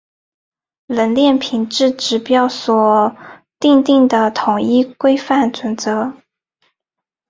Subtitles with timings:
[0.87, 3.15] 冷链品质指标所
[3.59, 6.11] 订定的统一规范准则。